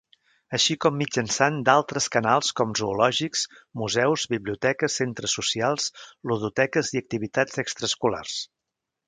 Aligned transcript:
Així 0.57 0.75
com 0.83 0.95
mitjançant 1.01 1.59
d'altres 1.67 2.07
canals 2.15 2.49
com 2.59 2.73
zoològics, 2.79 3.43
museus, 3.83 4.25
biblioteques, 4.33 4.97
centres 5.03 5.37
socials, 5.41 5.87
ludoteques 6.33 6.91
i 6.97 7.03
activitats 7.05 7.63
extraescolars. 7.67 8.41